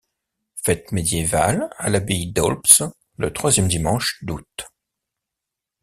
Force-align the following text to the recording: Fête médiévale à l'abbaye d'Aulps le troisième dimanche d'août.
Fête 0.55 0.91
médiévale 0.93 1.69
à 1.77 1.91
l'abbaye 1.91 2.31
d'Aulps 2.31 2.81
le 3.17 3.31
troisième 3.31 3.67
dimanche 3.67 4.17
d'août. 4.23 4.71